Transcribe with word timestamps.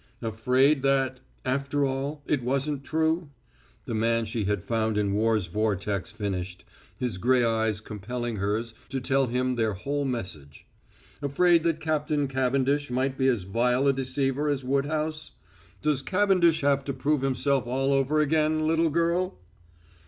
"Afraid 0.23 0.81
that, 0.81 1.19
after 1.45 1.85
all, 1.85 2.23
it 2.25 2.41
wasn't 2.41 2.83
true?" 2.83 3.29
the 3.85 3.93
man 3.93 4.25
she 4.25 4.45
had 4.45 4.63
found 4.63 4.97
in 4.97 5.13
war's 5.13 5.45
vortex 5.45 6.11
finished, 6.11 6.65
his 6.97 7.19
gray 7.19 7.43
eyes 7.45 7.79
compelling 7.79 8.37
hers 8.37 8.73
to 8.89 8.99
tell 8.99 9.27
him 9.27 9.53
their 9.57 9.73
whole 9.73 10.03
message. 10.03 10.65
"Afraid 11.21 11.61
that 11.61 11.79
Captain 11.79 12.27
Cavendish 12.27 12.89
might 12.89 13.15
be 13.15 13.27
as 13.27 13.43
vile 13.43 13.85
a 13.85 13.93
deceiver 13.93 14.47
as 14.49 14.65
Woodhouse? 14.65 15.33
Does 15.83 16.01
Cavendish 16.01 16.61
have 16.61 16.83
to 16.85 16.93
prove 16.93 17.21
himself 17.21 17.67
all 17.67 17.93
over 17.93 18.19
again, 18.21 18.65
little 18.67 18.89
girl?" 18.89 19.37